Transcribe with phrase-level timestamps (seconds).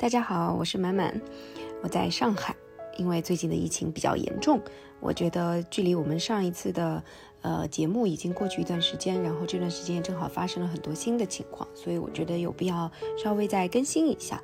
[0.00, 1.20] 大家好，我是满满，
[1.82, 2.54] 我在上海。
[2.96, 4.60] 因为最近的疫情比较严重，
[5.00, 7.02] 我觉得距离我们上一次的
[7.42, 12.88] 呃节目已经过去一段时间，然后这段时间正好发生了很多新的情况，所以我觉得有必要
[13.20, 14.40] 稍微再更新一下。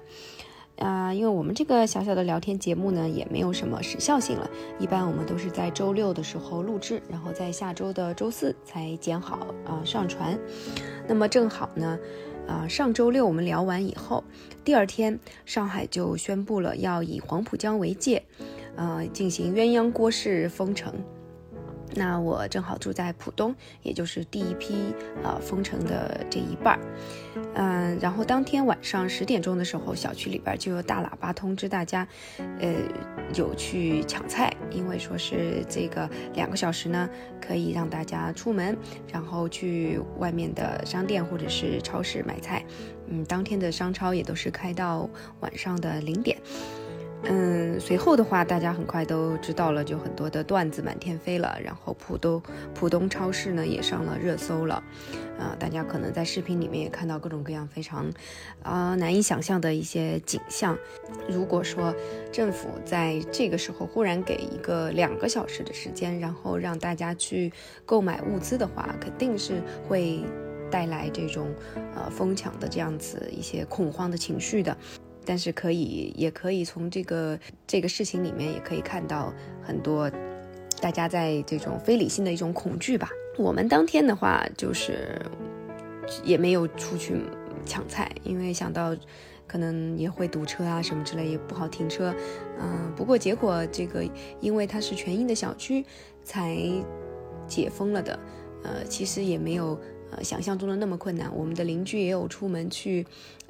[0.78, 4.50] 啊，因为我们这个小小的聊天节目呢，也没有什么时效性了。
[4.80, 10.36] 一般我们都是在周六的时候录制，然后在下周的周四才剪好啊上传。
[11.06, 11.96] 那么正好呢，
[12.46, 14.22] 啊上周六我们聊完以后，
[14.64, 18.22] 第二天上海就宣布了要以黄浦江为界，
[18.76, 20.94] 呃进行鸳鸯锅式封城。
[21.94, 26.80] 那我正好住在浦东，也就是第一批呃封城的这一半儿，
[27.54, 32.06] 嗯，然后当天晚上十点钟的时候，小区里边就有大喇叭通知大家，
[32.60, 32.74] 呃，
[33.34, 37.08] 有去抢菜，因为说是这个两个小时呢
[37.40, 38.76] 可以让大家出门，
[39.12, 42.64] 然后去外面的商店或者是超市买菜，
[43.08, 45.08] 嗯，当天的商超也都是开到
[45.40, 46.36] 晚上的零点。
[47.26, 51.58] 嗯，随后的话，大家很快都知道了，就很多的段子满天飞了。
[51.62, 52.42] 然后浦东
[52.74, 54.82] 浦东超市呢也上了热搜了，
[55.38, 58.10] 啊，大家可能在视频里面也看到各种各样非常
[58.62, 60.76] 啊难以想象的一些景象。
[61.28, 61.94] 如果说
[62.30, 67.50] 政府在这个时候忽然给一个两个小时的时间，然后让大家去
[67.86, 70.20] 购买物资的话，肯定是会
[70.70, 71.52] 带来这种
[71.94, 74.76] 呃疯抢的这样子一些恐慌的情绪的。
[75.24, 79.32] 但是可以，也可以从这个这个事情里面，也可以看到
[79.62, 80.10] 很多
[80.80, 83.08] 大家在这种非理性的一种恐惧吧。
[83.38, 85.20] 我们当天的话，就是
[86.22, 87.16] 也没有出去
[87.64, 88.96] 抢菜，因为想到
[89.46, 92.14] 可能也会堵车啊什么之类，也不好停车。
[92.60, 94.04] 嗯，不过结果这个
[94.40, 95.84] 因为它是全英的小区
[96.22, 96.56] 才
[97.46, 98.18] 解封了的，
[98.62, 99.80] 呃，其实也没有。
[100.10, 103.04] 呃，想象中的那么困难，我们的邻居也有出门去，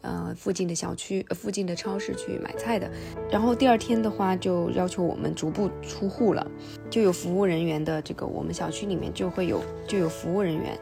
[0.04, 2.90] 呃，附近的小区、附近的超市去买菜的。
[3.30, 6.46] 然后第二天的话，就要求我们逐步出户了，
[6.90, 10.78] 就有服务人员的这个，我们小区里面就会有就有服务人员，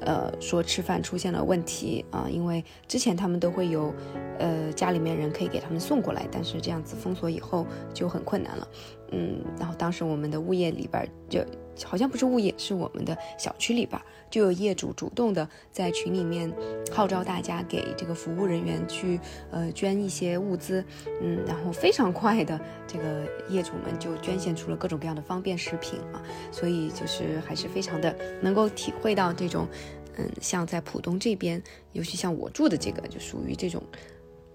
[0.00, 3.92] 呃，说吃饭出现了问题啊，因为之前他们都会有，
[4.38, 8.68] 呃，家里面人可以给他们送过来，但是这样子封锁以后就很困难了，
[9.12, 11.44] 嗯，然后当时我们的物业里边就。
[11.84, 13.96] 好像不是物业，是我们的小区里边
[14.28, 16.52] 就有业主主动的在群里面
[16.90, 19.20] 号召大家给这个服务人员去
[19.52, 20.84] 呃捐一些物资，
[21.22, 26.20] 嗯，然后非常快的这个业主们就捐献出了各种各样的方便食品啊，
[26.50, 29.68] 所以就是还是非常的能够体会到这种，
[30.16, 33.80] 嗯，像在浦东这边，尤其像我住的这个就属于这种，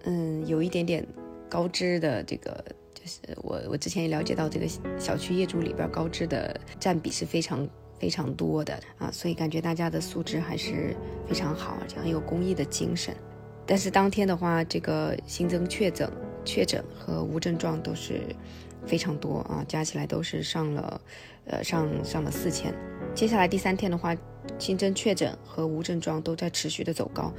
[0.03, 1.08] 嗯，有一点点
[1.50, 2.62] 高知的这个。
[3.03, 4.66] 就是我，我之前也了解到这个
[4.97, 7.68] 小区业主里边高知的占比是非常
[8.00, 10.96] 非常多的啊，所以感觉大家的素质还是
[11.28, 13.13] 非常好，而且很有公益的精神。
[13.66, 16.09] 但是当天的话，这个新增确诊、
[16.46, 18.22] 确诊和无症状都是
[18.86, 21.02] 非常多啊，加起来都是上了，
[21.47, 22.74] 呃，上上了四千。
[23.13, 24.16] 接下来第三天的话，
[24.58, 27.34] 新增确诊和无症状都在持续的走高。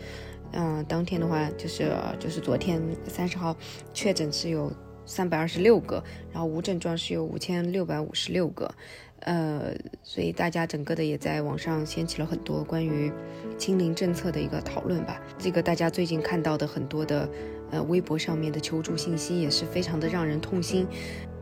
[0.52, 3.56] 嗯，当天的话就是就是昨天三十号
[3.94, 4.70] 确诊是有。
[5.06, 8.74] 三百二十六个，然后无症状是有五千六百五十六个，
[9.20, 13.12] 呃，所以大家整个的也在网上掀起了很多关于
[13.58, 15.20] 清零政策的一个讨论吧。
[15.38, 17.28] 这个大家最近看到的很多的
[17.70, 20.86] 呃微博上面的求助信息也是非常的让人痛心。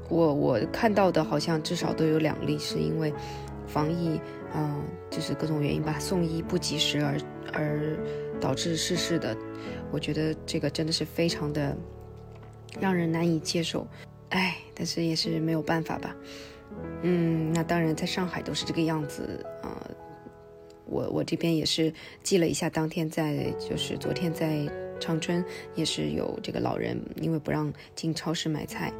[0.08, 3.12] 我我看到的好像至少都有两例是因为
[3.66, 4.20] 防疫，
[4.54, 7.18] 嗯，就是各种原因吧，送医不及时而
[7.52, 7.96] 而
[8.40, 9.36] 导致逝世的。
[9.90, 11.76] 我觉得这个真的是非常的。
[12.80, 13.86] 让人难以接受，
[14.30, 16.14] 哎，但是也是没有办法吧。
[17.02, 19.90] 嗯，那当然，在上海都是这个样子啊。
[20.86, 24.68] 我我这边也是记了一下，当天在就是昨天在
[25.00, 25.42] 长春
[25.74, 28.92] 也是有这个老人，因为不让进超市买菜，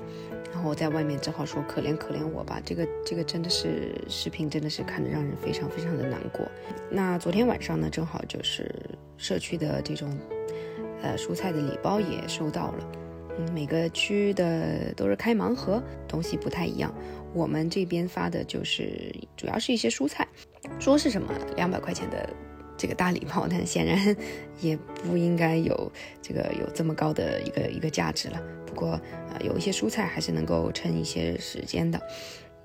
[0.53, 2.61] 然后我在外面只好说可怜可怜我吧。
[2.65, 6.47] 这个这个真的是视频，真的是看着让人非常非常的难过。
[6.91, 8.75] 那昨天晚上呢，正好就是
[9.19, 10.17] 社区的这种
[11.03, 12.93] 呃蔬菜的礼包也收到了。
[13.55, 16.95] 每个区的都是开盲盒，东西不太一样。
[17.35, 20.29] 我们这边发的就是主要是一些蔬菜，
[20.79, 22.29] 说是什么两百块钱的
[22.77, 24.17] 这个大礼包，但显然
[24.61, 25.91] 也不应该有
[26.21, 28.43] 这个有这么高的一个一个价值了。
[28.67, 29.01] 不过
[29.31, 32.01] 呃，有一些蔬菜还是能够撑一些时间的。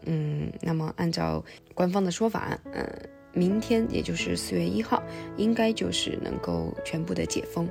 [0.05, 1.43] 嗯，那么按照
[1.73, 2.85] 官方的说法，嗯，
[3.33, 5.01] 明天也就是四月一号，
[5.37, 7.69] 应该就是能够全部的解封。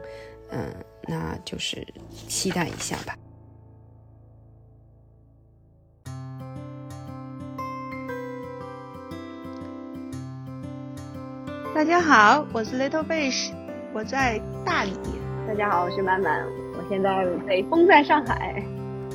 [0.51, 0.75] 嗯，
[1.09, 3.17] 那就是期待一下吧。
[11.75, 13.53] 大家好，我是 Little Fish，
[13.93, 14.93] 我在大理。
[15.47, 18.65] 大家好，我是满满，我现在被封在上海，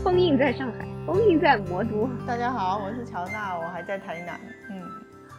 [0.04, 2.07] 封印在上海，封印在魔都。
[2.27, 4.39] 大家好，我是乔娜，我还在台南，
[4.69, 4.91] 嗯，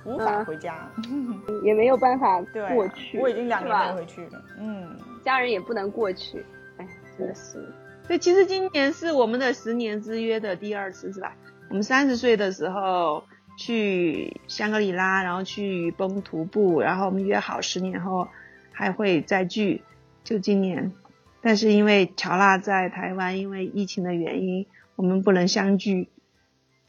[0.04, 0.90] 无法回家，
[1.62, 2.40] 也没有办法
[2.74, 3.18] 过去。
[3.18, 6.44] 我已经两年没回去了，嗯，家人也不能过去，
[6.76, 7.64] 哎，真的是。
[8.06, 11.34] 所以其实今年是我们的十年之约的第二次，是吧？
[11.68, 13.24] 我们三十岁的时候
[13.56, 18.26] 去香格里拉，然后去崩徒步，然后我们约好十年后
[18.72, 19.82] 还会再聚，
[20.24, 20.92] 就今年。
[21.40, 24.66] 但是因为乔娜在台湾，因为疫情的原因，
[24.96, 26.08] 我们不能相聚，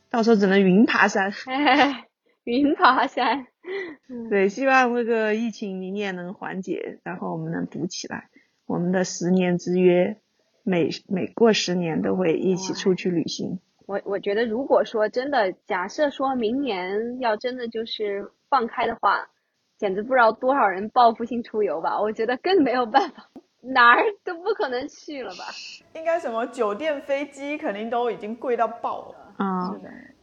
[0.10, 1.32] 到时候只能云爬山。
[2.46, 3.48] 云爬山，
[4.30, 8.30] 对，希望这个疫情明年能缓解，然后我们能补起来。
[8.66, 10.18] 我们的十年之约，
[10.64, 13.60] 每每过十年都会一起出去旅行。
[13.86, 19.28] 我我觉得，如果说真的，假设说明年要真的就是放开的话，
[19.78, 22.00] 简直不知道多少人报复性出游吧？
[22.02, 23.30] 我觉得更没有办法。
[23.66, 25.46] 哪儿都不可能去了吧？
[25.96, 29.34] 应该什么酒店、飞机肯定都已经贵到爆了。
[29.38, 29.72] 啊，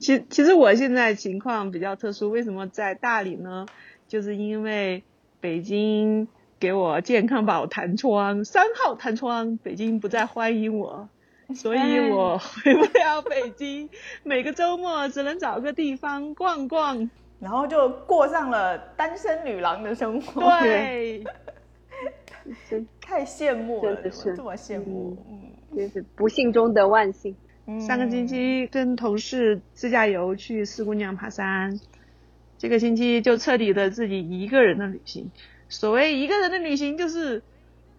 [0.00, 3.66] 其其实我现在情况比较特殊，为什么在大理呢？
[4.08, 5.04] 就是因为
[5.40, 6.26] 北京
[6.58, 11.08] 给我健康宝弹窗三号弹窗，北京不再欢迎我，
[11.54, 13.88] 所以我回不了北京。
[14.24, 20.58] 每个周末只能找个地方逛逛，然后就过上了单身女郎的生活。
[20.60, 21.22] 对。
[22.70, 27.36] 真太羡慕了，真的是这么羡慕，嗯，真是不幸中的万幸。
[27.86, 31.78] 上个星期跟同事自驾游去四姑娘爬山，
[32.58, 35.30] 这个星期就彻底的自己一个人的旅行。
[35.68, 37.42] 所谓一个人的旅行，就是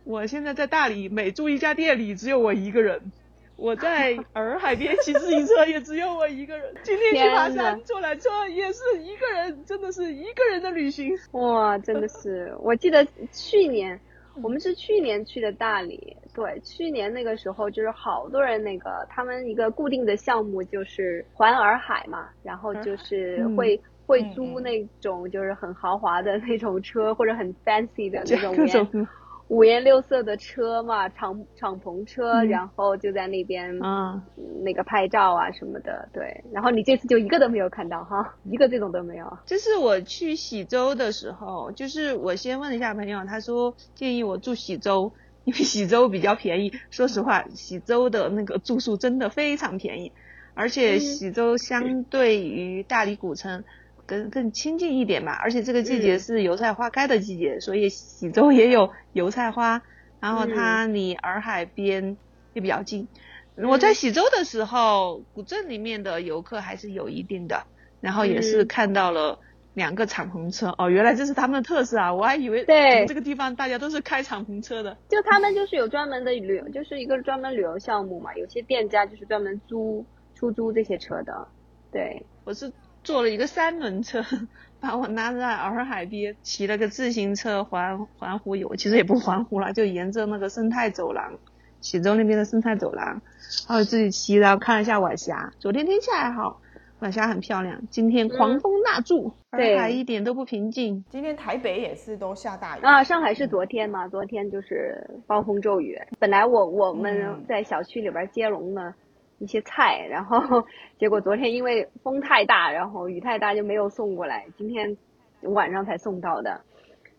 [0.03, 3.13] 我现在在大理每住一家店里只有我一个人，
[3.55, 6.73] 我在洱海边骑自行车也只有我一个人。
[6.83, 11.17] 今天去爬山坐缆车也是一个人，真的是一个人的旅行。
[11.31, 14.01] 哇，真的是，我记得去年。
[14.41, 29.07] 我们是去年去的大理，对，去年那个时候就是好多人那个，他们一个固定的项目就是环洱海嘛，然后就是会会租那种就是很豪华的那种车或者很 fancy 的那种。
[29.51, 34.23] 五颜六色的车嘛，敞敞篷车，然后就在那边啊，
[34.63, 36.41] 那个拍照啊什么的，对。
[36.53, 39.37] 然后你这次就一个都没有看到哈，一个这种都没有。
[39.45, 45.11] 这是我去喜洲的时候，就是我先问了一下朋友，他说建议我住喜洲，
[45.43, 46.71] 因为喜洲比较便宜。
[46.89, 50.13] 说实话，喜洲的那个住宿真的非常便宜，
[50.53, 53.65] 而且喜洲相对于大理古城。
[54.11, 59.81] 更更亲近一点吧，而且这个季节是油菜花开的季节，所以喜洲也有油菜花，
[60.19, 62.17] 然后它离洱海边
[62.51, 63.07] 也比较近。
[63.55, 67.63] 我在喜洲的时候，古镇里面的游客还是有一定的，
[68.01, 69.39] 然后也是看到了
[69.75, 70.75] 两个敞篷车。
[70.77, 74.97] 哦，原来这是他们的特色啊，我还以为对这个地方大家都是开敞篷车的。
[75.07, 80.05] 就他们就是有专门的旅游，就是一个专门旅游项目嘛，有些店家就是专门租
[80.35, 81.47] 出租这些车的。
[81.93, 82.69] 对，我是。
[83.03, 84.23] 坐了一个三轮车，
[84.79, 91.33] 把我拉在洱海边，骑了个自行车环环湖游，其实也不环湖了，就沿着那个生态走廊，
[91.81, 93.21] 喜州那边的生态走廊，
[93.67, 95.51] 然后自己骑，然后看了一下晚霞。
[95.59, 96.61] 昨天天气还好，
[96.99, 97.81] 晚霞很漂亮。
[97.89, 101.03] 今天狂风大作，洱海一点都不平静。
[101.09, 104.07] 今天台北也是都下大雨啊，上海是昨天嘛？
[104.07, 105.99] 昨天就是暴风骤雨。
[106.19, 108.93] 本来我我们在小区里边接龙呢。
[109.41, 110.63] 一些菜，然后
[110.99, 114.95] 结果昨天因为风太大，然后雨太大就没有送过来，今天
[115.41, 116.61] 晚上才送到的。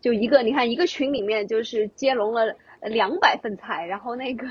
[0.01, 4.47] 就一个，你看一个群里面就是接龙了两百份菜，然后那个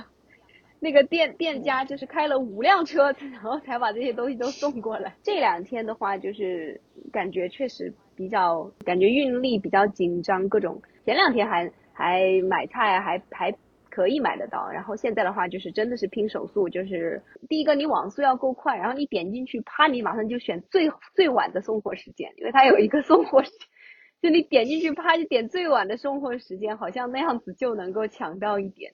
[0.82, 5.16] 那个店店家就是开了五辆车，然后才把这些东西都送过来。
[5.24, 6.82] 这两天的话，就是
[7.14, 13.56] 感觉确实比较感觉运力比较紧张，各种前两天还还买菜还还。
[13.92, 23.52] 可以买得到，然后现在的话就是真的是拼手速，就是第一个你网速要够快，然后你点进去，啪，你马上就选最最晚的送货时间，因为它有一个送货时，
[24.22, 28.94] 就你点进去，啪就点最晚的送货时间，好像那样子就能够抢到一点，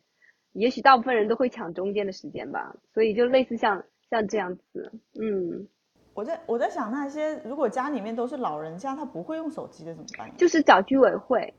[0.51, 5.68] 也许大部分人都会抢中间的时间吧，所以就类似像像这样子，嗯，
[6.16, 10.36] 我在我在想那些如果家里面都是老人家，他不会用手机的怎么办？
[10.38, 11.54] 就是找居委会，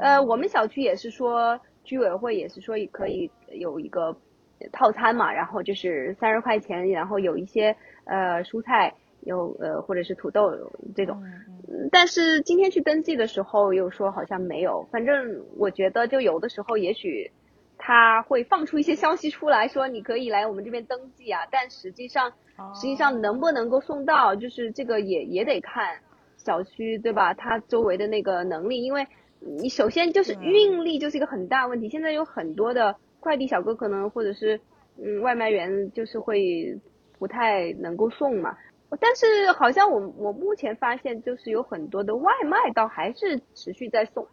[0.00, 1.60] 呃，我们小区也是说。
[1.90, 4.16] 居委会也是说可以有一个
[4.70, 10.52] 套餐嘛，然后就是三十块钱，然后有一些呃蔬菜，有呃或者是土豆
[10.94, 11.20] 这种。
[11.90, 17.32] 但是今天去登记的时候又说好像没有，反正我觉得就有的时候也许
[17.76, 22.32] 他会放出一些消息出来说你可以来我们这边登记啊，但实际上
[22.72, 25.98] 实际上能不能够送到，就是这个也也得看
[26.36, 27.34] 小区对吧？
[27.34, 29.04] 它周围的那个能力，因为。
[29.40, 34.60] 你首先就是运力就是一个很大问题，现在有很多的快递小哥可能或者是
[35.02, 36.78] 嗯外卖员就是会
[37.18, 38.56] 不太能够送嘛。
[38.98, 44.26] 但是好像我我目前发现就是有很多的外卖倒还是持续在送，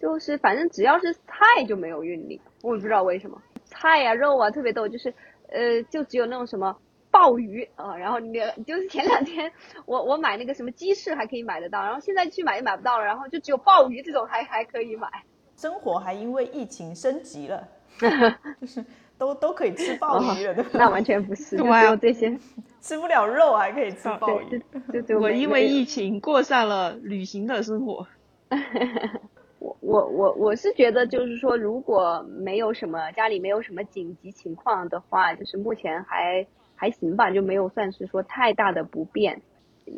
[0.00, 3.42] 就是反正只要是菜就没有运力，我也不知道为什么。
[3.64, 5.12] 菜呀肉啊特别逗，就是
[5.48, 6.74] 呃就只有那种什么
[7.10, 9.52] 鲍鱼啊，然后你就是前两天
[9.86, 15.08] 我我买那个什么鸡翅还可以买得到，然后现在去买也买不到了，然后就只有鲍鱼这种还还可以买。
[15.56, 17.68] 生活还因为疫情升级了，
[18.60, 18.84] 就是
[19.18, 20.70] 都都可以吃鲍鱼了，对吧？
[20.74, 22.38] 那完全不是，对只有这些。
[22.80, 24.62] 吃不了肉还可以吃鲍鱼。
[24.92, 28.06] 就就没我因为疫情过上了旅行的生活。
[29.58, 36.46] 我我我我是觉得，就是说，如果没有什么家里没有什么紧急情况的话，就是目前还
[36.78, 39.42] 还行吧，就没有算是说太大的不便。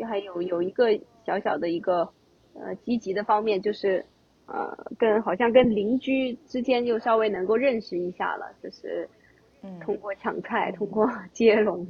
[0.08, 2.08] 还有有一个小小的一个
[2.54, 4.04] 呃积极的方面，就是
[4.46, 9.08] 呃跟好像跟邻居之间又稍微能够认识一下了，就是
[9.62, 11.86] 嗯通过抢菜，通过接龙。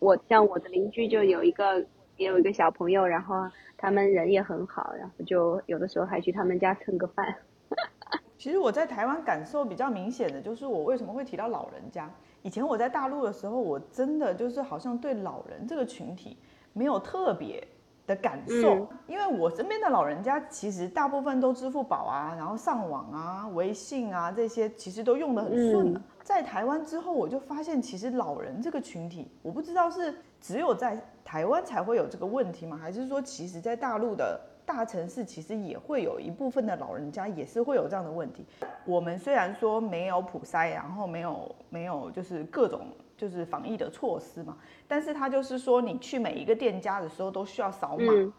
[0.00, 3.36] 我像我的邻居就有一个也有一个小朋友，然后
[3.76, 7.36] 他们人也很好，然后就有的时候还去他们家蹭个饭。
[8.36, 12.10] 其实我在台湾感受比较明显的就是，我为什么会提到老人家？
[12.48, 16.38] 以前我在大陆的时候，我真的就是好像对老人这个群体
[16.72, 17.62] 没有特别
[18.06, 26.00] 的感受，嗯因为我身边的老人家其实大部分都支付宝啊，然后上网啊、微信啊这些，其实都用的很顺的。
[26.22, 32.78] 在台湾之后，我就发现其实老人这个群体，我不知道是只有在台湾才会有这个问题吗？
[32.78, 38.44] 还是说其实在大陆的大城市其实也会有一部分的老人家也是会有这样的问题？
[38.84, 48.12] 我们虽然说没有普筛，然后没有没有就是各种就是防疫的措施嘛，但是他就是说你去每一个店家的时候都需要扫码。
[48.12, 48.30] 嗯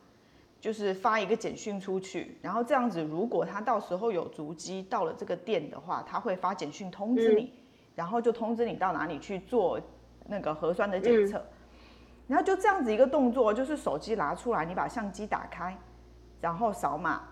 [0.61, 7.53] 就是发一个简讯出去，然后这样子，如果他到时候有足迹到了这个店的话，他会发简讯通知你，
[7.95, 9.79] 然后就通知你到哪里去做
[10.27, 11.41] 那个核酸的检测，
[12.27, 15.73] 然后就这样子一个动作，就是手机拿出来，你把相机打开，
[16.41, 17.23] 然后扫码，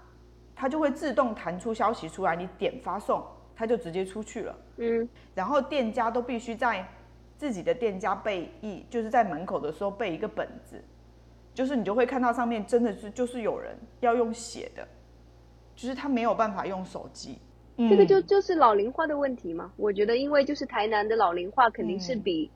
[0.56, 3.24] 它就会自动弹出消息出来，你点发送，
[3.56, 4.56] 它就直接出去了。
[4.78, 6.86] 嗯然后店家都必须在
[7.38, 10.84] 自己的店家备一，就是在门口的时候备一个本子，
[11.54, 14.88] 就是你就会看到上面真的是就是有人要用写的，
[15.76, 17.40] 就是他没有办法用手机。
[17.78, 19.72] 这个就嗯就是老龄化的问题嘛。
[19.78, 22.52] 我觉得，因为就是台南的老龄化肯定是嗯比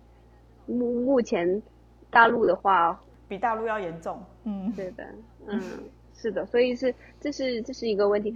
[0.66, 1.62] 目目前
[2.10, 4.20] 大陆的话，比大陆要严重。
[4.46, 5.08] 嗯，对的，
[5.46, 5.62] 嗯，
[6.22, 8.32] 是的，所以是这是这是一个问题。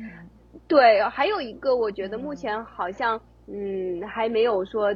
[0.67, 4.91] 对，还有一个我觉得目前好像嗯还没有说，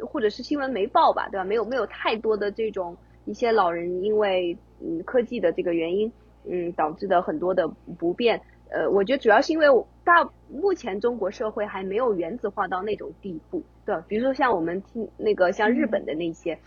[0.00, 1.44] 或者是新闻没报吧，对吧？
[1.44, 6.12] 没有没有太多的这种一些老人因为嗯科技的这个原因，
[6.44, 7.66] 嗯导致的很多的
[7.98, 8.38] 不便。
[8.70, 9.66] 呃，我觉得主要是因为
[10.04, 14.04] 大目前中国社会还没有原子化到那种地步，对吧？
[14.06, 16.58] 比如说像我们听那个像日本的那些、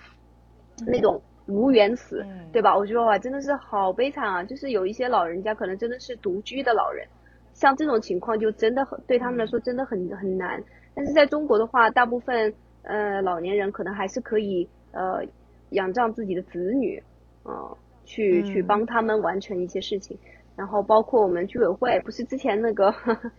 [0.87, 2.75] 那种无缘死，嗯对吧？
[2.77, 4.43] 我觉得哇，真的是好悲惨啊！
[4.43, 7.07] 就是有一些老人家可能真的是独居的老人，
[7.53, 10.61] 像这种情况就真的很对他们来说真的很很难。
[10.93, 15.23] 但是在中国的话，大部分呃老年人可能还是可以呃
[15.71, 17.01] 仰仗自己的子女，
[17.43, 20.17] 呃去去嗯帮他们完成一些事情。
[20.55, 22.91] 然后包括我们居委会，不是之前那个，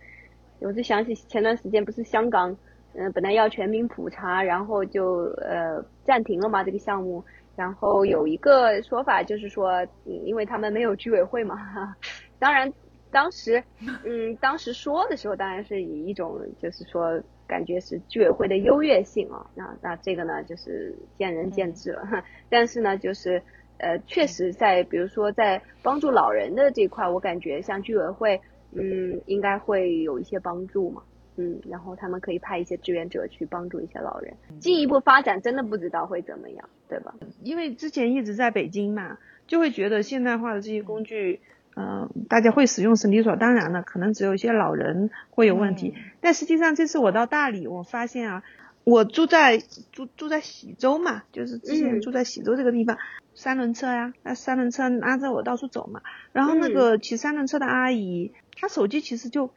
[0.61, 2.55] 我就想起前段时间不是香港，
[2.93, 7.21] 嗯、本来要全民普查，然后就呃暂停了嘛这个项目。
[7.59, 9.69] 然后有一个说法就是说，
[10.05, 11.57] 嗯，因为他们没有居委会嘛，
[12.39, 12.71] 当然
[13.11, 13.61] 当时，
[14.05, 22.01] 嗯，当时说的时候，当然是以一种就是说感觉是居委会的优越性啊，那那这个呢就是见仁见智了。
[22.49, 23.43] 但是呢，就是
[23.79, 28.39] 呃，确实在比如说在帮助老人的这块，我感觉像居委会，
[28.71, 31.03] 嗯，应该会有一些帮助嘛。
[31.41, 37.15] 嗯，然后他们可以派一些志愿者去帮助一些老人，进一步发展真的不知道会怎么样，对吧？
[37.43, 39.17] 因为之前一直在北京嘛，
[39.47, 41.39] 就会觉得现代化的这些工具，
[41.77, 45.93] 嗯、大家会使用是理所当然的，可能只有一些老人会有问题。
[46.19, 48.43] 但实际上这次我到大理，我发现啊，
[48.83, 49.59] 我住在
[49.93, 52.97] 住住在喜洲嘛，就是之前嗯住在喜洲这个地方，
[53.33, 56.01] 三轮车呀，那三轮车拉着我到处走嘛，
[56.33, 59.51] 然后那个骑三轮车的阿姨，她手机其实就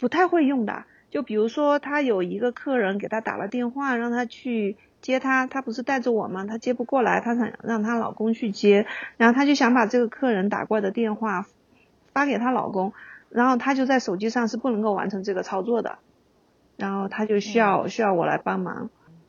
[0.00, 0.86] 不太会用的。
[1.10, 6.44] 就比如说，她有一个客人给她打了电话，让她去接她，她不是带着我吗？
[6.46, 8.86] 她接不过来，她想让她老公去接，
[9.16, 11.46] 然后她就想把这个客人打过来的电话
[12.12, 12.92] 发给她老公，
[13.28, 15.98] 然后她就在手机上是不能够完成这个操作的，
[16.76, 18.88] 然后她就需要、需要我来帮忙。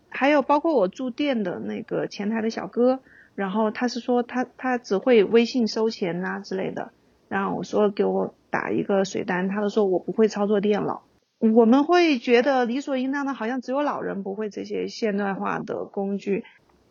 [0.10, 3.00] 还有包括我住店的那个前台的小哥，
[3.34, 6.92] 然后他是说他他只会微信收钱呐、之类的，
[7.30, 11.04] 然后我说给我打一个水单，他都说我不会操作电脑。
[11.42, 16.44] 我们会觉得理所应当的，好像只有老人不会这些现代化的工具。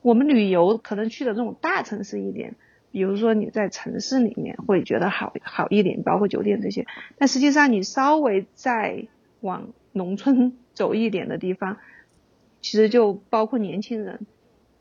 [0.02, 2.56] 我们旅游可能去的这种大城市一点，
[2.90, 6.84] 比如说你在城市里面会觉得好好一点，包括酒店这些。
[7.16, 9.06] 但实际上你稍微再
[9.40, 11.76] 往农村 走一点的地方，
[12.60, 14.26] 其实就包括年轻人，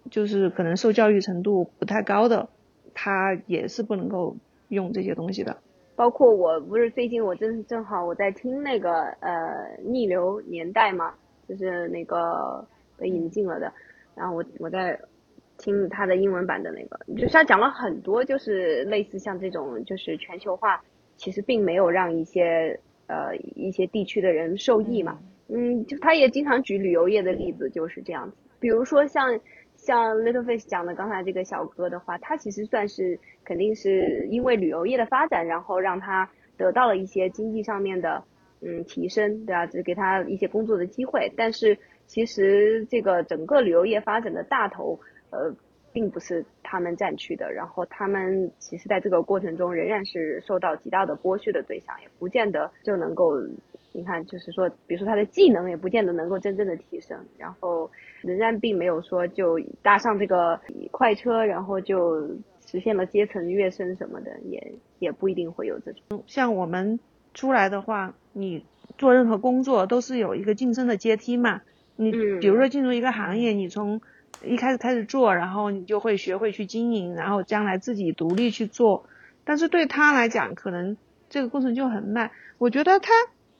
[0.09, 2.49] 就是可能受教育程度不太高的，
[2.95, 4.35] 他也是不能够
[4.67, 5.57] 用这些东西的。
[5.99, 11.13] 包括我不是最近我正正好我在听那个呃逆流年代嘛，
[11.45, 12.65] 就是那个
[12.97, 13.69] 被引进了的，
[14.15, 14.97] 然后我我在
[15.57, 20.81] 听他的英文版的那个，就是他讲了很多，就是类似像这种就是全球化，
[21.17, 29.37] 其实并没有让一些呃一些地区的人受益嘛，嗯，就他也经常举旅游业的例子，就是这样子，比如说像。
[29.81, 38.23] 像 Little Fish 讲的刚才这个小哥的话，他其实算是肯定是因为旅游业的发展，然后让他得到了一些经济上面的
[38.61, 39.65] 嗯提升，对吧？
[39.65, 41.31] 只给他一些工作的机会。
[41.35, 45.55] 但是其实这个整个旅游业发展的大头，呃，
[45.93, 47.51] 并不是他们占据的。
[47.51, 53.33] 然后他们其实在这个过程中仍然是受到极大的剥削的对象，也不见得就能够。
[53.91, 57.89] 你看，就是说，比如说他的技能也不见得能够真正的提升，然后
[58.21, 60.57] 仍然并没有说就搭上这个
[60.91, 62.27] 快车，然后就
[62.63, 66.23] 实现了阶层跃升什么的，也也不一定会有这种。
[66.27, 66.99] 像我们
[67.33, 68.63] 出来的话，你
[68.99, 71.61] 做任何工作都是有一个晋升的阶梯嘛。
[71.95, 73.99] 你比如说进入一个行业，你从
[74.43, 79.05] 一开始开始做，然后你就会学会去经营，然后将来自己独立去做。
[79.43, 80.97] 但是对他来讲，可能
[81.29, 82.31] 这个过程就很慢。
[82.57, 83.11] 我觉得他。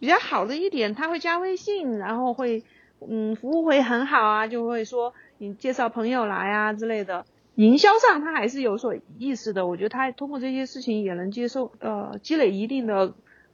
[0.01, 2.63] 比较好的一点，他会加微信，然后会，
[3.05, 7.25] 嗯，服务会很好啊，就会说你介绍朋友来啊之类的。
[7.55, 13.13] 营销上他还是有所意识的，我觉得他通过这些事情也能接受，呃，积累一定的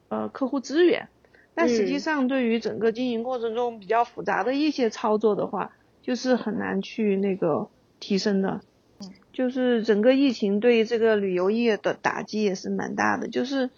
[0.09, 1.07] 呃客户资源。
[1.55, 5.71] 但实际上对于整个经营过程中比较复杂的一些操作的话，
[6.05, 7.69] 就是很难去那个
[7.99, 8.61] 提升的。
[9.33, 13.27] 就是整个疫情对这个旅游业的打击也是蛮大的。
[13.27, 13.69] 就是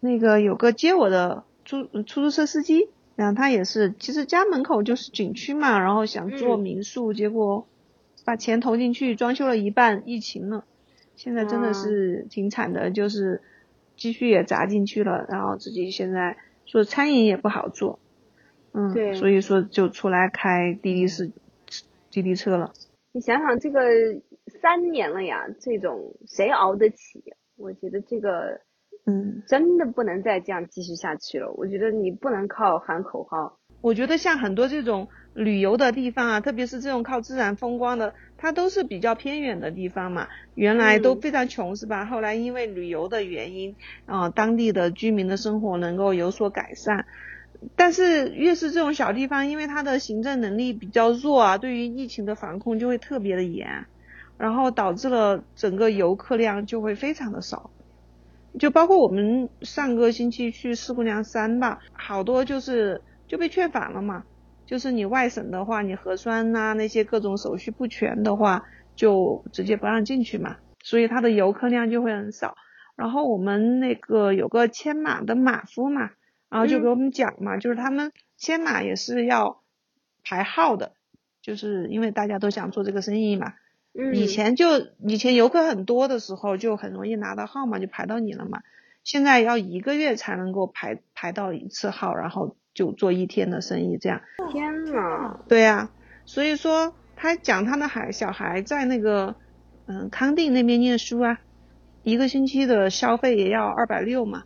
[0.00, 1.44] 那个有个接我的。
[1.68, 7.66] 出出租车司机，然后他也是，其实家门口就是景区嘛，然后想做民宿，结果
[8.24, 10.64] 把钱投进去，装修了一半，疫情了，
[11.16, 13.42] 现在真的是挺惨的，就是
[13.96, 17.98] 积蓄也砸进去了，然后自己现在做餐饮也不好做，
[18.72, 21.32] 嗯，对，所以说就出来开滴滴是
[22.16, 22.72] 滴滴车了。
[23.12, 23.82] 你想想这个
[24.62, 27.22] 三年了呀，这种谁熬得起？
[27.56, 28.60] 我觉得这个。
[29.08, 31.52] 嗯，真的不能再这样继续下去了。
[31.52, 33.56] 我觉得你不能靠喊口号。
[33.80, 40.26] 我觉得像很多这种旅游的地方啊，特别是这种靠自然风光的，它都是比较偏远的地方嘛。
[40.56, 42.04] 原来都非常穷，是吧？
[42.04, 43.76] 后来因为旅游的原因，
[44.06, 47.06] 啊，当地的居民的生活能够有所改善。
[47.74, 53.86] 但是越是这种小地方，因为它的行政能力比较弱啊，对于疫情的防控就会特别的严，
[54.38, 57.70] 然后导致了整个游客量就会非常的少。
[58.58, 64.24] 就包括我们上个星期去四姑娘山吧，好多就是就被劝返了嘛。
[64.64, 68.64] 就是你外省的话，你核酸呐那些各种手续不全的话，
[68.96, 70.56] 就直接不让进去嘛。
[70.82, 72.56] 所以它的游客量就会很少。
[72.96, 76.10] 然后我们那个有个牵马的马夫嘛，
[76.48, 79.62] 然后就给我们讲嘛，就是他们先马也是要
[80.24, 80.92] 排号的，
[81.42, 83.54] 就是因为大家都想做这个生意嘛。
[84.12, 84.66] 以前就
[84.98, 88.60] 以前游客很多的时候就很容易拿到号码就排到你了嘛，
[89.04, 94.20] 现在要一个月才能够排排到一次号，然后就做一天的生意这样。
[94.52, 94.84] 天。
[94.84, 95.90] 呐，对呀，
[96.26, 99.34] 所以说他讲他的孩小孩在那个
[99.86, 101.40] 嗯康定那边念书啊，
[102.02, 104.44] 一个星期的消费也要二百六嘛，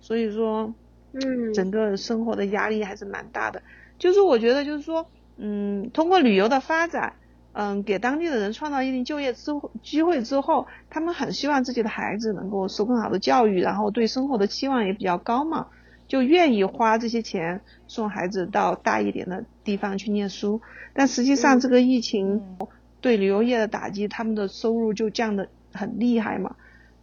[0.00, 0.74] 所以说
[1.20, 3.62] 嗯整个生活的压力还是蛮大的。
[3.98, 7.14] 就是我觉得就是说嗯通过旅游的发展。
[7.58, 9.50] 嗯，给当地的人创造一定就业之
[9.82, 15.68] 机会之后，他们很希望自己的孩子能够受更好的教育，然后对生活的期望也比较高嘛，
[16.06, 20.60] 就愿意花这些钱送孩子到大一点的地方去念书。
[20.92, 22.58] 但实际上，这个疫情
[23.00, 26.56] 对旅游业的打击，他们的收入就降的很厉害嘛，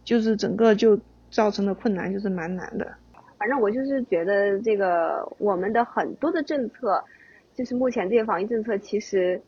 [0.04, 1.00] 就是整个就
[1.32, 2.94] 造成的困难就是蛮难的。
[3.38, 7.04] 反正我就是觉得这个我们的很多的政策，
[7.54, 9.42] 就是目前这些防疫政策其实。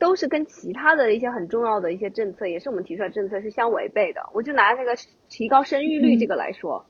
[0.00, 4.30] 都是跟其他的一些很重要的一些政策，也是我们提出来政策是相违背的。
[4.32, 4.96] 我就拿那个
[5.28, 6.86] 提高生育率这个来说，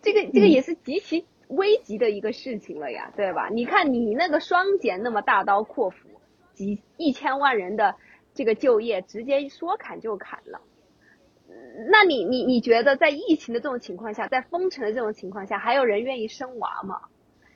[0.00, 3.50] 这个这个也是极其危急的一个事情了呀，对吧？
[3.50, 6.08] 你看你那个双减那么大刀阔斧，
[6.54, 7.94] 几一千万人的
[8.32, 10.62] 这个就业直接说砍就砍了，
[11.90, 17.00] 那你你你觉得在疫情的这种情况下，在封城的这种情况下，还有人愿意生娃吗？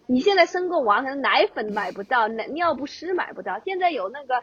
[0.06, 4.42] 你现在生个娃，可能奶粉买不到，奶尿不湿买不到，现在有那个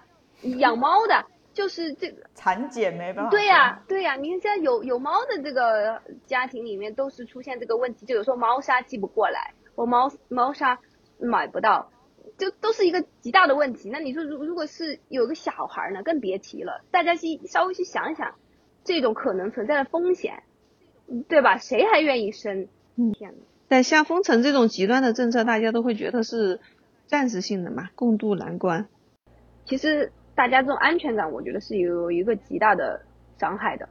[0.58, 3.30] 养猫的，就是这个产检没办法。
[3.30, 10.80] 对呀，对呀，你看现在有有猫的这个家庭里面，都是出现这个问题，就有时候猫砂寄不过来，我猫猫砂
[11.20, 11.92] 买不到，
[12.40, 13.90] 就都是一个极大的问题。
[13.92, 16.82] 那你说，如如果是有个小孩呢，更别提了。
[16.90, 18.34] 大家去稍微去想一想，
[18.84, 20.44] 这种可能存在的风险，
[21.28, 21.58] 对吧？
[21.58, 22.68] 谁还愿意生？
[23.14, 23.38] 天呐。
[23.68, 26.60] 但像封城这种极端的政策，大家都会觉得是
[27.06, 28.88] 暂时性的嘛，共度难关。
[29.66, 33.02] 其实大家这种安全感，我觉得是有一个极大的
[33.38, 33.88] 伤害的。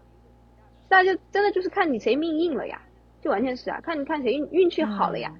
[0.88, 2.82] 大家真的就是看你谁命硬了呀，
[3.22, 5.32] 就完全是啊，看你看谁运运气好了呀。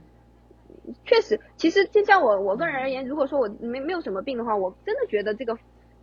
[1.05, 5.59] 确实，其实就像我我个人而言，如果说我没没有什么病的话，我真的觉得这个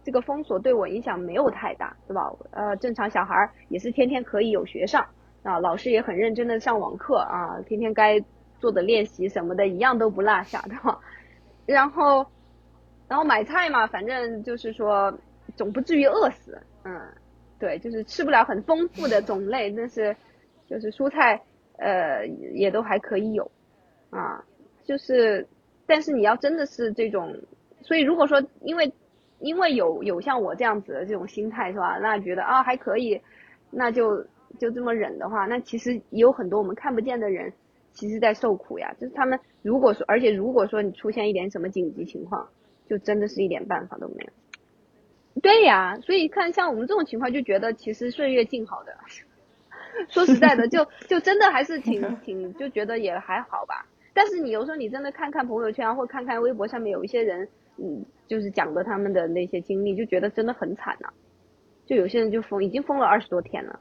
[0.08, 2.32] 这个封锁对我影响没有太大，对吧？
[2.52, 5.06] 呃，正常小孩也是天天可以有学上。
[5.43, 8.17] 啊，老师也很认真的上网课啊，天天该
[8.58, 10.98] 做的练习什么的，一样都不落下，对吧？
[11.65, 12.26] 然后，
[13.10, 15.13] 然后买菜嘛，反正就是说
[15.58, 17.02] 总不至于饿死，嗯，
[17.60, 20.15] 对，就是吃不了很丰富的种类，但是
[20.67, 21.41] 就是蔬菜
[21.80, 23.52] 呃也都还可以有，
[24.10, 24.41] 啊，
[24.86, 25.46] 就是，
[25.86, 27.36] 但是你要真的是这种，
[27.82, 28.89] 所以如果说因为
[29.39, 31.97] 因为有有像我这样子的这种心态是吧？
[32.02, 33.21] 那觉得啊还可以，
[33.71, 34.26] 那就。
[34.60, 37.52] 就这么忍的话，那其实有很多我们看不见的人，
[37.91, 38.91] 其实在受苦呀。
[39.00, 42.47] 就是他们如果说，而且如果说你出现一点什么紧急情况，
[42.88, 45.41] 就真的是一点办法都没有。
[45.41, 48.97] 对呀，所以看像我们这种情况，就觉得其实岁月静好的。
[50.10, 53.86] 说实在的，就就真的还是挺 挺，就觉得也还好吧。
[54.13, 57.47] 但是你有时候你真的看看朋友圈，或看看微博上面有一些人，
[57.78, 61.12] 嗯，就是讲的他们的那些经历，就觉得真的很惨呐。
[61.86, 63.80] 就有些人就封，已经封了二十多天了。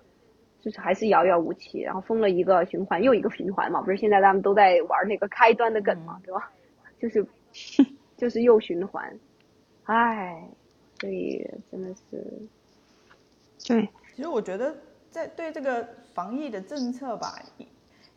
[0.58, 6.50] 就是还是遥遥无期，然后封了一个循环又一个循环嘛，不是现在他们都在玩那个开端的梗嘛，对吧？
[6.98, 7.24] 就是
[8.16, 9.16] 就是又循环，
[9.84, 10.42] 唉，
[11.00, 12.24] 所以真的是，
[13.68, 13.88] 对。
[14.16, 14.74] 其实我觉得
[15.08, 17.40] 在对这个防疫的政策吧，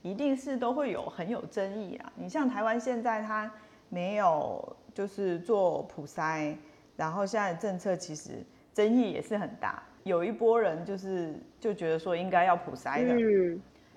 [0.02, 2.12] 一定是都会有很有争议啊。
[2.16, 3.52] 你像台湾现在它
[3.90, 6.56] 没有就是做普筛，
[6.96, 9.82] 然后现在政策其实争议也是很大。
[10.04, 13.14] 有一波人就是就觉得说应该要普筛的，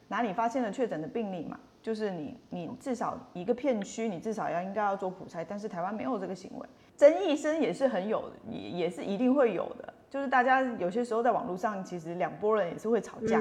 [0.08, 1.58] 哪里发现了确诊的病例嘛？
[1.80, 9.92] 就是你你至少一个片区你至少要应该要做普筛，但是台湾没有这个行为，争议声也是很有，也也是一定会有的。
[10.10, 13.40] 就是大家有些时候在网络上，其实两拨人也是会吵架，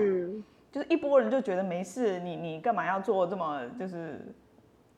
[0.72, 4.20] 就是一拨人就觉得没事，你你干嘛要做这么就是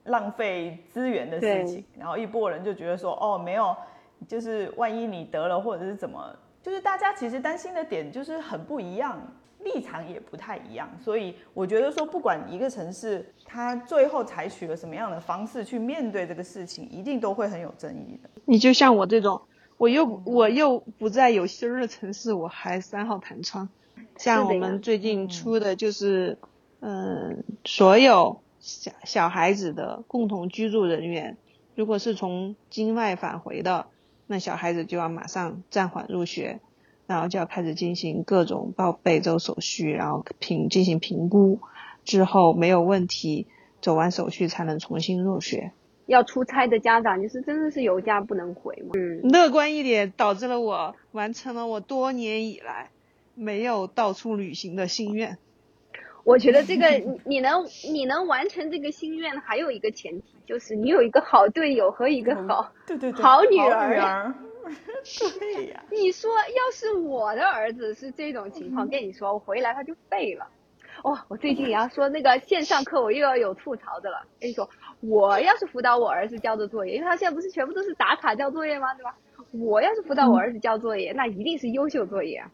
[0.06, 1.84] 浪费资源的事情？
[1.98, 3.76] 然后一波人就觉得说哦没有，
[4.28, 6.36] 就是万一你得了或者是怎么。
[6.62, 9.22] 就是大家其实担心的点就是很不一样，
[9.60, 18.30] 立场也不太一样，所以我觉得说不管一个城市它最后采取了什么样的方式去面对这个事情，一定都会很有争议的。
[18.46, 19.42] 你就像我这种，
[19.78, 23.68] 我又我又不在有芯儿的城市，我还三号弹窗。
[24.16, 26.38] 像我们最近出的就是，
[26.80, 31.36] 嗯，所有小小孩子的共同居住人员，
[31.76, 33.88] 如果是从境外返回的。
[34.26, 36.62] 那小孩子就要马上暂缓入学，
[37.08, 41.60] 然后就要开始进行各种报备周手续，然后评进行评估，
[42.06, 43.48] 之后没有问题，
[43.82, 45.74] 走完手续才能重新入学。
[46.06, 48.92] 要出差的家长就是真的是有家不能回嘛。
[48.94, 52.92] 嗯，乐观一点，导致了我完成了我多年以来
[53.36, 55.38] 没有到处旅行的心愿。
[56.24, 56.88] 我觉得这个
[57.26, 64.34] 你能你能完成这个心愿，还有一个前提就是你有一个好队友和一个好对对对好女儿。
[65.38, 70.48] 对呀，你说要是我的儿子是这种情况，跟你说我回来他就废了。
[71.04, 74.26] 哦，我最近也要说那个线上课，我又要有吐槽的了。
[74.40, 74.70] 跟你说，
[75.02, 78.94] 我要是辅导我儿子交的作业，因为他现在不是全部都是打卡交作业吗？
[78.94, 79.14] 对吧？
[79.54, 82.52] 我要是辅导我儿子交作业，那一定是优秀作业啊！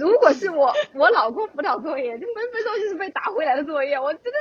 [0.00, 4.38] 如果是我 我老公辅导作业，就分分钟就是被打回来的作业，我真的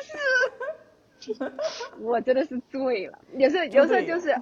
[1.20, 1.52] 是，
[2.02, 3.20] 我真的是醉了。
[3.34, 4.34] 有时候有时候就是，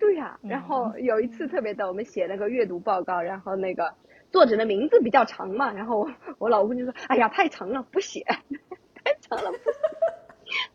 [0.00, 0.38] 对呀。
[0.42, 3.92] 然后有一次特别逗，我们写那个阅读报告，然后那个
[4.30, 8.24] 作者的名字比较长嘛，然后我老公就说：“哎呀，太长了，不写，
[9.04, 9.58] 太长了。”不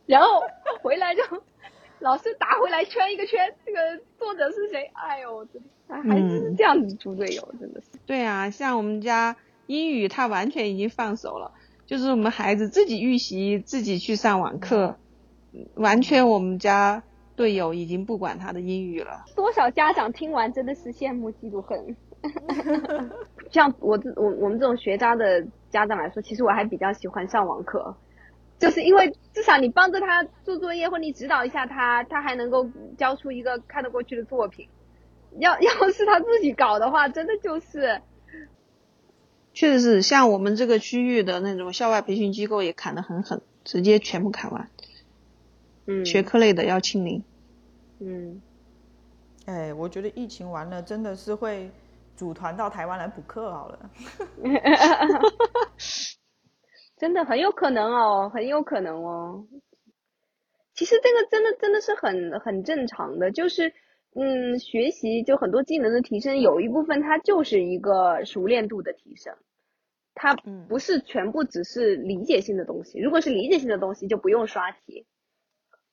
[0.05, 0.43] 然后
[0.83, 1.23] 回来就
[2.01, 3.79] 老师打回来圈一个圈，这个
[4.17, 4.89] 作者是谁？
[4.93, 5.69] 哎呦，真的。
[5.87, 7.87] 还是这样子猪队友，真的是。
[8.05, 9.35] 对啊，像我们家
[9.67, 11.51] 英语，他完全已经放手了，
[11.85, 14.97] 就是我们孩子自己预习，自己去上网课，
[15.75, 17.03] 完全我们家
[17.35, 19.25] 队友已经不管他的英语了。
[19.35, 21.95] 多少家长听完真的是羡慕嫉妒恨。
[23.51, 27.95] 像我这我我们这种学渣的家长来说，其实我还比较喜欢上网课。
[28.61, 34.69] 就是因为至少你帮着他做作业，或你指导一下他，他还能够交出一个看得过去的作品。
[35.39, 38.01] 要 要是他自己搞的话，真的就是，
[39.51, 44.69] 确实是像我们这个区域的那种校外培训机构也砍得很狠，直接全部砍完。
[45.87, 47.23] 嗯，学科类的要清零。
[47.99, 48.41] 嗯，
[49.45, 51.71] 哎，我觉得疫情完了，真的是会
[52.15, 53.89] 组团到台湾来补课好了。
[57.01, 59.47] 真的很有可能哦，很有可能哦。
[60.75, 63.73] 其实这个真的真的是很很正常的，就是
[64.13, 69.35] 嗯，学习就很多技能的提升，有一部分它就是一个熟练度的提升，
[70.13, 70.35] 它
[70.69, 72.99] 不是全部只是理解性的东西。
[72.99, 75.07] 如果是理解性的东西，就不用刷题。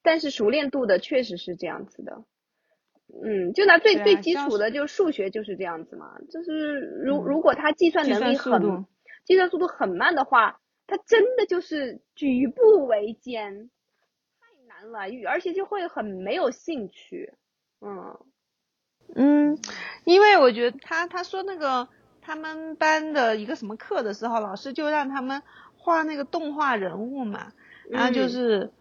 [0.03, 2.23] 但是熟练度的确实是这样子的，
[3.25, 6.19] 嗯，就拿最最基础的，就数学就是这样子嘛。
[6.31, 8.85] 就是如如果他计算能力很，
[9.25, 10.61] 计算速度很慢的话。
[10.89, 13.69] 他真的就是举步维艰，
[14.41, 17.35] 太难了，而且就会很没有兴趣，
[17.83, 18.19] 嗯
[19.15, 19.59] 嗯，
[20.05, 21.89] 因为我觉得他他说那个
[22.23, 25.43] 他们班的一个什么课的时候，老师就让他们
[25.77, 27.53] 画那个动画人物嘛，
[27.91, 28.73] 然后就是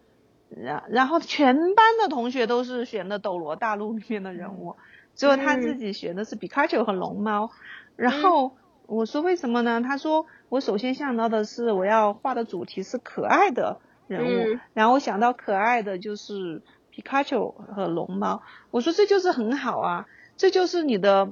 [0.49, 4.77] 然然后全班的同学都是选的《斗罗大陆》里面的人物，
[5.13, 7.51] 只有他自己选的是皮卡丘和龙猫，
[7.97, 9.81] 然后我说为什么呢？
[9.81, 10.25] 他说。
[10.49, 18.41] 我首先想到的是，我要画的主题是可爱的人物，然后我想到可爱的就是皮卡丘和龙猫。
[18.71, 20.07] 我说这就是很好啊，
[20.37, 21.29] 这就是你的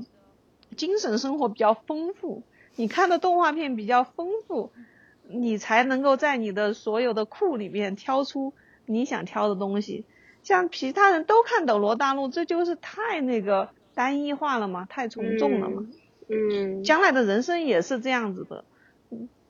[0.76, 2.44] 精神生活比较丰富，
[2.76, 4.72] 你看的动画片比较丰富，
[5.28, 8.54] 你才能够在你的所有的库里面挑出
[8.86, 10.06] 你想挑的东西。
[10.44, 15.88] 像其他人都看《斗罗大陆》，这就是太那个单一化了嘛，太从众了嘛。
[16.28, 18.64] 嗯，将来的人生也是这样子的。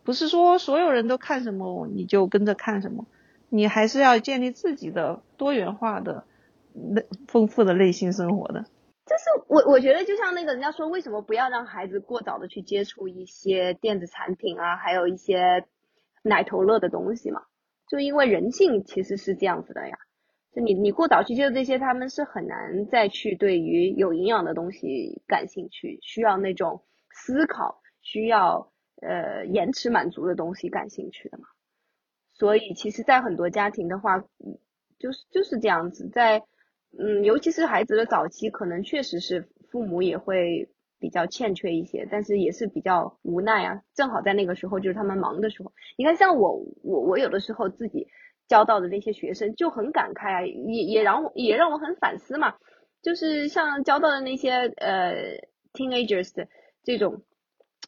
[0.04, 3.08] 不是说所有人都看什么你就跟着看什么，
[3.50, 6.26] 你还是要建立自己的多元化的、
[6.74, 8.62] 内丰富的内心生活的。
[8.62, 15.66] 就是我我觉得就像那个人家说，为什么不要让孩子过早的去接触一些电子产品啊，还有一些
[16.22, 17.42] 奶头乐的东西嘛？
[17.90, 19.98] 就因为人性其实是这样子的呀。
[20.54, 28.72] 就你你过早去接触这些，他们是很难再去对于有营养的东西感兴趣，需要那种思考，需要。
[29.06, 31.46] 呃，延迟满足的东西感兴趣的嘛，
[32.34, 34.20] 所以其实，在很多家庭的话，
[34.98, 36.42] 就是就是这样子，在
[36.98, 43.82] 嗯，尤其是孩子的早期，可能确实是父母也会比较欠缺一些，但是也是比较无奈啊。
[43.94, 45.72] 正好在那个时候，就是他们忙的时候。
[45.98, 48.08] 你看，像我，我我有的时候自己
[48.48, 52.56] 教到的那些学生就很感慨啊，也也让我也让我很反思嘛。
[53.02, 55.16] 就是像教到的那些呃
[55.74, 56.48] teenagers 的
[56.84, 57.24] 这种。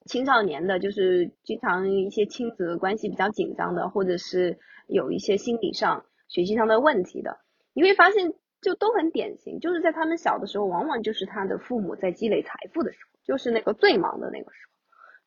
[0.05, 4.57] 青少年的，就是经常一些亲子关系比较紧张的，或者是
[4.88, 7.39] 有一些心理上、学习上的问题的，
[7.73, 14.73] 你会发现就都很典型，就是在他们小的时候，往往就是他的父母在积累财富的时候，就是那个最忙的那个时候。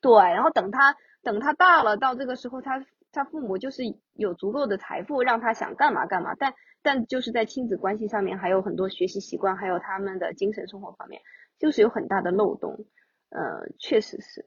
[0.01, 3.83] 对，然后等他等他大了，到这个时候，他他父母就是
[4.15, 11.21] 有足够的财富让他想干嘛干嘛，但但就是在亲子关系上面，还有很多学习习惯，还有他们的精神生活方面，
[11.59, 12.87] 就是有很大的漏洞。
[13.29, 14.47] 呃，确实是。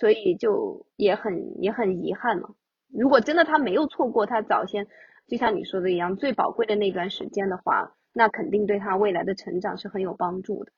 [0.00, 2.48] 所以就也很也很遗憾嘛。
[2.88, 4.86] 如果真的他没有错过他早先，
[5.28, 10.72] 就像你说的一样，最宝贵的那段时间的话，那肯定对他未来的成长是很有帮助的。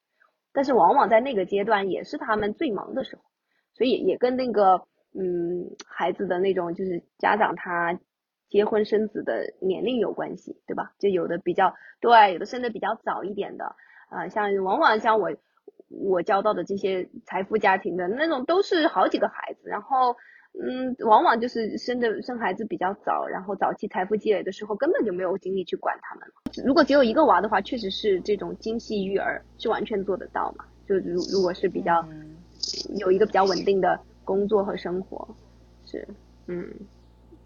[0.52, 3.22] 但是往往在那个阶段也是他们最忙的时候，
[3.74, 4.82] 所以也跟那个
[5.14, 7.96] 嗯孩子的那种就是家长他
[8.50, 10.94] 结婚生子的年龄有关系，对吧？
[10.98, 13.76] 就有的比较对，有的生的比较早一点的
[14.10, 15.30] 啊，像往往像我。
[16.00, 20.16] 我交到的这些财富家庭的那种都是好几个孩子，然后
[20.60, 26.34] 嗯，往往就是生的生孩子比较早，然后早期财富积累的时候根本就没有精力去管他们了。
[26.64, 30.64] 如果只有一个娃的话，确实是这种精细育儿是完全做得到嘛？
[30.86, 32.04] 就如如果是比较
[32.98, 35.26] 有一个比较稳定的工作和生活，
[35.86, 36.06] 是
[36.46, 36.68] 嗯，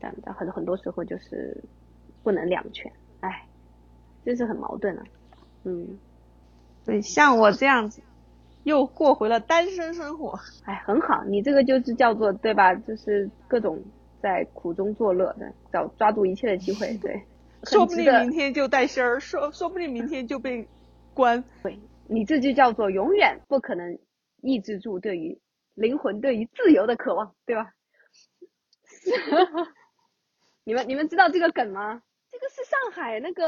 [0.01, 1.63] 但但很很多时候就是
[2.23, 3.47] 不能两全，哎，
[4.25, 5.05] 就是很矛盾啊，
[5.65, 5.99] 嗯，
[6.85, 8.03] 对，像我这样子。
[8.67, 12.75] 又过回了单身生活，哎，很好，你这个就是叫做对吧？
[12.75, 13.81] 就是各种
[14.21, 17.23] 在苦中作乐的，找抓住一切的机会，对，
[17.63, 20.67] 说不定明天就带薪儿，说说不定明天就被
[21.15, 24.01] 关，对，你这就叫做永远不可能
[24.43, 25.41] 抑制住对于
[25.75, 27.71] 灵魂对于自由的渴望，对吧？
[30.65, 32.03] 你们你们知道这个梗吗？
[32.33, 33.45] 这个是上海那个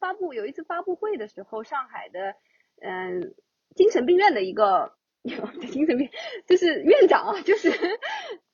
[0.00, 2.34] 发布有一次发布会的时候，上海的
[2.80, 3.34] 嗯。
[3.74, 4.92] 精神病院的一个
[5.70, 6.08] 精神病，
[6.46, 7.70] 就是院长啊， 就是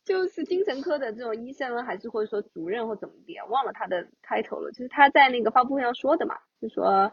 [0.04, 4.72] 就是精神科的这种医生，还是或者说主任或怎么的，忘了他的 title 了。
[4.72, 7.12] 就是他在那个发布会上说的嘛，就说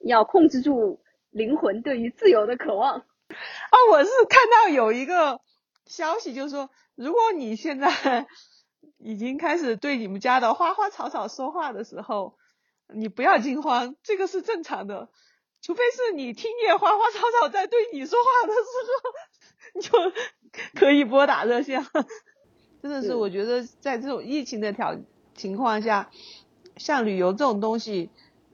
[0.00, 2.98] 要控制住灵魂对于自由的渴望。
[3.00, 5.40] 啊，我是看到有一个
[5.86, 8.26] 消息，就是说，如果你现在
[8.98, 12.38] 已经开始对你们家的花花草草说话的时候，
[12.94, 15.10] 你不要惊慌，这个是正常的。
[15.66, 18.52] 除非是你听见花花草草在对你说话的
[19.82, 21.88] 时候，就可以拨打热线了。
[22.80, 24.96] 真的是，我觉得在这种疫情的条
[25.34, 26.08] 情况下，
[26.76, 28.10] 像旅游这种东西，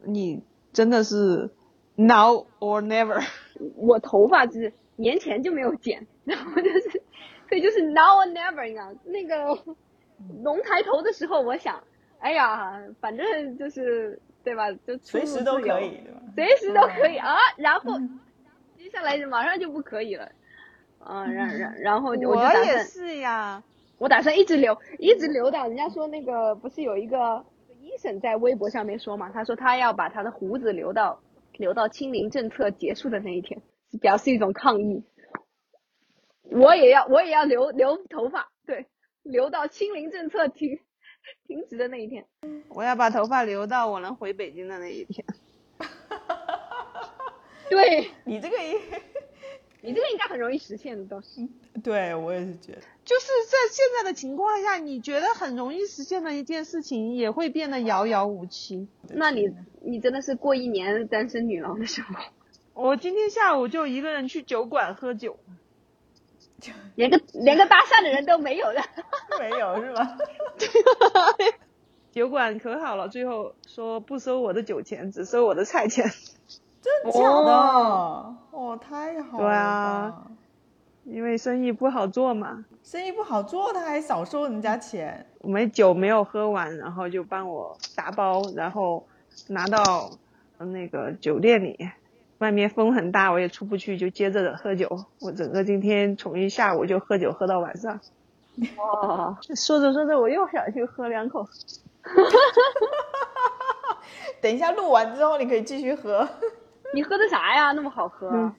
[0.06, 1.50] 你真的是
[1.96, 3.22] now or never。
[3.76, 7.02] 我头发是年前就没有剪，然后就是，
[7.46, 9.62] 所以就是 now or never，你知道，那个
[10.42, 11.84] 龙抬头的时候，我想，
[12.20, 14.18] 哎呀，反正就是。
[14.44, 14.72] 对吧？
[14.72, 16.20] 就随时都可以，对吧？
[16.34, 17.98] 随时都可以啊，然后
[18.76, 20.32] 接下来马上就不可以了，
[20.98, 23.62] 嗯，然然然后我就打算是呀，
[23.98, 27.44] 我打算一直留，一直留到人家说那个不是有一个
[27.80, 31.20] 医生在微博上面说嘛，他说他要把他的胡子留到
[31.52, 33.60] 留到清零政策结束的那一天，
[34.00, 35.04] 表示一种抗议。
[36.50, 38.86] 我也要我也要留留头发，对，
[39.22, 40.80] 留到清零政策停。
[41.46, 42.26] 停止的那一天，
[42.68, 45.24] 我要把头发留到我能回北京的那一天。
[47.72, 48.56] 对你这个，
[49.80, 51.48] 你这个应该很容易实现的，倒是。
[51.82, 58.88] 对我也是觉得，就是在现在的情况下，你觉得很容易实现的一件事情，也会变得遥遥无期。
[59.08, 59.48] 那你，
[59.80, 62.14] 你真的是过一年单身女郎的生活。
[62.74, 65.38] 我今天下午就一个人去酒馆喝酒。
[66.94, 68.80] 连个 连个搭讪的人都没有的，
[69.40, 70.16] 没有是吧？
[72.12, 76.12] 酒馆可好了，最后说不收我的酒钱，只收我的菜钱。
[76.82, 78.34] 真的假的？
[78.50, 79.44] 哦，太好了。
[79.44, 80.22] 对啊，
[81.04, 82.64] 因为生意不好做嘛。
[82.82, 85.24] 生意不好做，他还少收人家钱。
[85.40, 89.06] 我们酒没有喝完，然后就帮我打包，然后
[89.48, 90.10] 拿到
[90.58, 91.78] 那个酒店里。
[92.38, 95.04] 外面风很大，我也出不去，就接着喝酒。
[95.20, 98.00] 我整个今天从一下午就喝酒喝到晚上。
[98.76, 99.38] 哇！
[99.54, 101.46] 说着说着，我又想去喝两口。
[104.42, 106.28] 等一下录完之后，你可以继续喝。
[106.94, 107.72] 你喝的啥呀？
[107.72, 108.52] 那么好喝？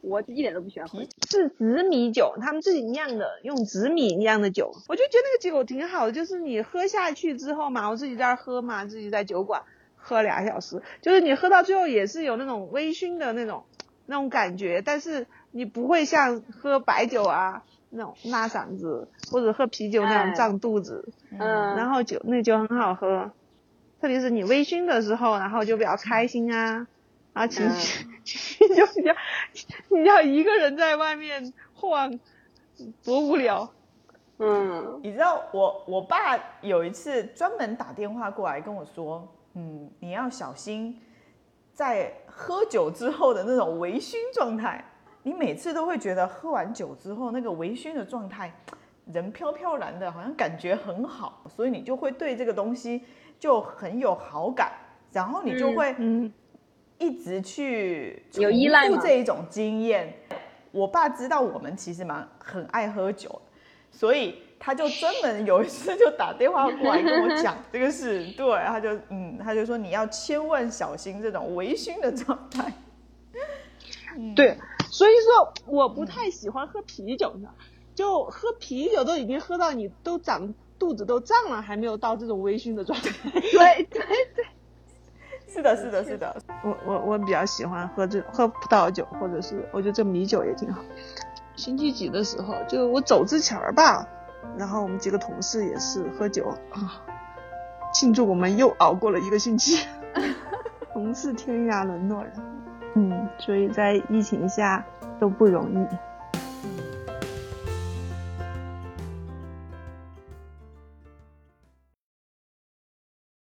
[0.00, 1.00] 我一点都不喜欢喝。
[1.30, 4.72] 是紫米酒，他们自己酿的，用紫米酿的酒。
[4.88, 9.62] 我就觉得那个酒挺好的，就是你喝下去之后嘛，我自己在那喝嘛，自己在酒馆。
[9.96, 13.64] 喝俩小时，就是你喝到最后也是有那种微醺的那种
[14.04, 21.08] 那种感觉，但是你不会像喝白酒啊那种拉嗓子，或者喝啤酒那种胀肚子。
[21.30, 21.38] 嗯。
[21.38, 23.30] 然后酒那酒很好喝，
[24.02, 26.86] 特别是你微醺的时候，然后就比较开心啊，
[27.34, 29.14] 啊情绪情绪就比较，
[29.90, 32.18] 你要一个人在外面晃，
[33.04, 33.70] 多无聊。
[34.38, 34.98] 嗯。
[35.02, 39.28] 你知道我我爸有一次专门打电话过来跟我说。
[39.56, 41.00] 嗯，你要小心，
[41.72, 44.84] 在喝酒之后的那种微醺状态。
[45.22, 48.52] 你每次都会觉得喝完酒之后那个微醺的状态，
[49.06, 53.04] 人飘飘然的，好像感觉很好，所以你就会对这个东西
[53.38, 54.72] 就很有好感，
[55.12, 55.94] 然后你就会
[57.04, 60.14] 一直去有依赖这一种经验。
[60.72, 63.42] 我爸知道我们其实蛮很爱喝酒，
[63.90, 64.36] 所以。
[64.66, 72.72] 他就专门有一次就打电话过来跟我讲这个事，对，他就嗯，他就说你要千万小心这种微醺的状态。
[74.34, 74.56] 对，
[74.90, 77.50] 所以说我不太喜欢喝啤酒的，
[77.94, 83.10] 就喝啤酒都已经喝到你都长肚子都胀了，还没有到这种微醺的状态。
[83.32, 84.00] 对对
[84.34, 84.46] 对，
[85.46, 86.36] 是的，是的，是的。
[86.62, 90.82] 我我我比较喜欢喝这喝葡萄酒，或者是我觉得这米酒也挺好。
[91.56, 94.06] 星期几的时候，就我走之前吧。
[94.58, 97.02] 然后我们几个同事也是喝酒啊，
[97.92, 99.86] 庆祝我们又熬过了一个星期。
[100.92, 102.32] 同是天涯沦落人，
[102.94, 104.84] 嗯，所以在疫情下
[105.18, 105.86] 都不容易。